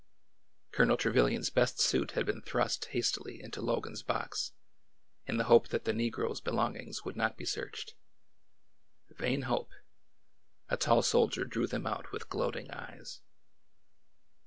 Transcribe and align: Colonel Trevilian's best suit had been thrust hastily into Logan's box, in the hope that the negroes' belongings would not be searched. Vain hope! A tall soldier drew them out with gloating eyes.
Colonel 0.71 0.97
Trevilian's 0.97 1.51
best 1.51 1.79
suit 1.79 2.13
had 2.13 2.25
been 2.25 2.41
thrust 2.41 2.85
hastily 2.85 3.39
into 3.39 3.61
Logan's 3.61 4.01
box, 4.01 4.51
in 5.27 5.37
the 5.37 5.43
hope 5.43 5.67
that 5.67 5.85
the 5.85 5.93
negroes' 5.93 6.41
belongings 6.41 7.05
would 7.05 7.15
not 7.15 7.37
be 7.37 7.45
searched. 7.45 7.93
Vain 9.11 9.43
hope! 9.43 9.69
A 10.69 10.75
tall 10.77 11.03
soldier 11.03 11.45
drew 11.45 11.67
them 11.67 11.85
out 11.85 12.11
with 12.11 12.29
gloating 12.29 12.71
eyes. 12.71 13.21